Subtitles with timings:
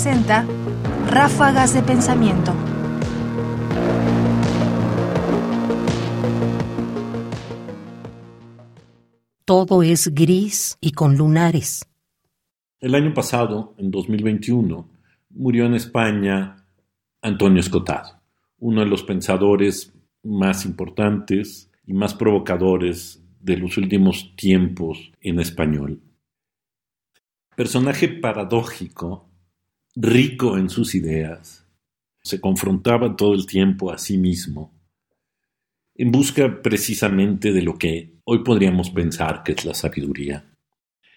[0.00, 0.46] presenta
[1.08, 2.52] Ráfagas de Pensamiento.
[9.44, 11.84] Todo es gris y con lunares.
[12.78, 14.88] El año pasado, en 2021,
[15.30, 16.64] murió en España
[17.20, 18.20] Antonio Escotado,
[18.60, 19.92] uno de los pensadores
[20.22, 26.00] más importantes y más provocadores de los últimos tiempos en español.
[27.56, 29.27] Personaje paradójico,
[30.00, 31.66] rico en sus ideas,
[32.22, 34.72] se confrontaba todo el tiempo a sí mismo,
[35.96, 40.44] en busca precisamente de lo que hoy podríamos pensar que es la sabiduría.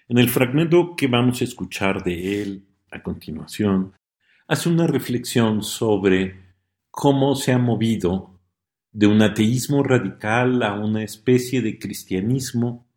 [0.07, 3.93] En el fragmento que vamos a escuchar de él a continuación,
[4.47, 6.55] hace una reflexión sobre
[6.89, 8.39] cómo se ha movido
[8.91, 12.87] de un ateísmo radical a una especie de cristianismo,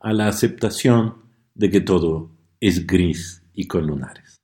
[0.00, 1.22] a la aceptación
[1.54, 4.38] de que todo es gris y con lunares.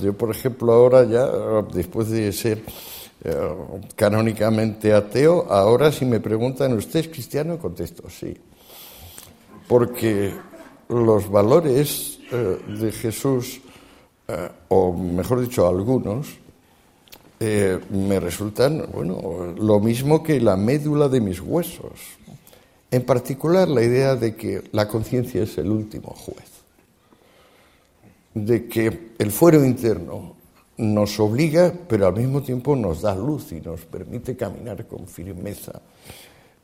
[0.00, 1.26] Yo, por ejemplo, ahora ya,
[1.72, 2.62] después de ser
[3.24, 3.54] eh,
[3.94, 7.58] canónicamente ateo, ahora si me preguntan, ¿usted es cristiano?
[7.58, 8.36] Contesto, sí
[9.68, 10.32] porque
[10.88, 13.60] los valores eh, de Jesús,
[14.26, 16.38] eh, o mejor dicho, algunos,
[17.40, 21.92] me resultan, bueno, lo mismo que la médula de mis huesos.
[22.90, 26.47] En particular, la idea de que la conciencia es el último juez,
[28.46, 30.36] de que el fuero interno
[30.78, 35.80] nos obliga, pero al mismo tiempo nos da luz y nos permite caminar con firmeza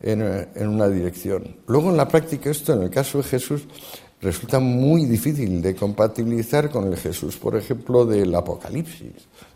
[0.00, 1.56] en, una dirección.
[1.66, 3.66] Luego en la práctica esto, en el caso de Jesús,
[4.20, 9.12] resulta muy difícil de compatibilizar con el Jesús, por ejemplo, del Apocalipsis,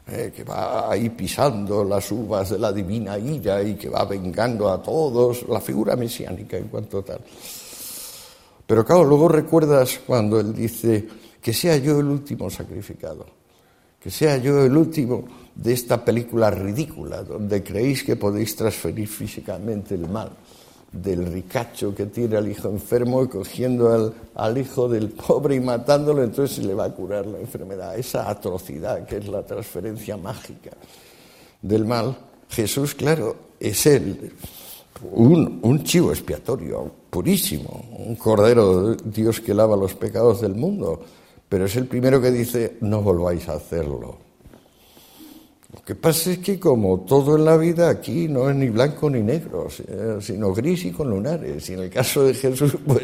[0.09, 4.71] eh, que va ahí pisando las uvas de la divina ira y que va vengando
[4.71, 7.21] a todos, la figura mesiánica en cuanto tal.
[8.67, 11.07] Pero claro, luego recuerdas cuando él dice
[11.41, 13.27] que sea yo el último sacrificado,
[14.01, 19.95] que sea yo el último de esta película ridícula, donde creéis que podéis transferir físicamente
[19.95, 20.31] el mal
[20.93, 25.61] del ricacho que tiene al hijo enfermo y cogiendo al, al, hijo del pobre y
[25.61, 27.99] matándolo, entonces le va a curar la enfermedad.
[27.99, 30.71] Esa atrocidad que es la transferencia mágica
[31.61, 32.17] del mal,
[32.49, 34.33] Jesús, claro, es él,
[35.13, 41.03] un, un chivo expiatorio purísimo, un cordero de Dios que lava los pecados del mundo,
[41.49, 44.29] pero es el primero que dice, no volváis a hacerlo
[45.73, 49.11] lo que pasa es que como todo en la vida aquí no es ni blanco
[49.11, 49.69] ni negro,
[50.21, 51.69] sino gris y con lunares.
[51.69, 53.03] Y en el caso de Jesús, pues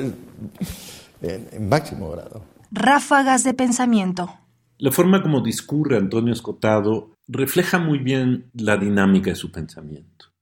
[1.20, 2.42] en, máximo grado.
[2.70, 4.30] Ráfagas de pensamiento.
[4.78, 10.32] La forma como discurre Antonio Escotado refleja muy bien la dinámica de su pensamiento.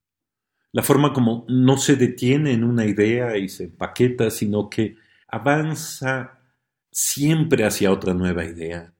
[0.71, 4.95] La forma como no se detiene en una idea y se empaqueta, sino que
[5.27, 6.39] avanza
[6.93, 8.93] siempre hacia otra nueva idea.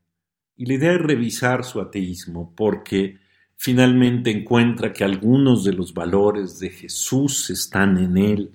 [0.56, 3.18] Y la idea es revisar su ateísmo porque
[3.56, 8.52] finalmente encuentra que algunos de los valores de Jesús están en él,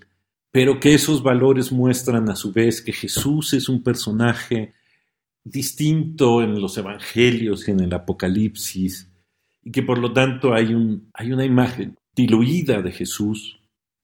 [0.51, 4.75] pero que esos valores muestran a su vez que Jesús es un personaje
[5.45, 9.11] distinto en los evangelios y en el Apocalipsis,
[9.63, 13.59] y que por lo tanto hay, un, hay una imagen diluida de Jesús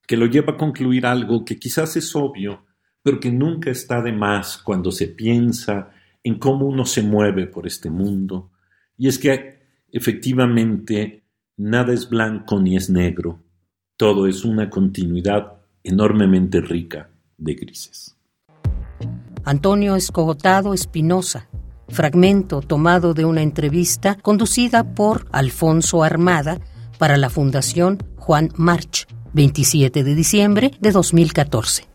[0.07, 2.64] que lo lleva a concluir algo que quizás es obvio,
[3.05, 5.91] pero que nunca está de más cuando se piensa
[6.23, 8.49] en cómo uno se mueve por este mundo.
[8.97, 9.59] Y es que
[9.91, 11.23] efectivamente
[11.55, 13.43] nada es blanco ni es negro,
[13.95, 18.17] todo es una continuidad enormemente rica de grises.
[19.43, 21.47] Antonio Escogotado Espinosa,
[21.89, 26.59] fragmento tomado de una entrevista conducida por Alfonso Armada
[26.97, 31.94] para la Fundación Juan March, 27 de diciembre de 2014.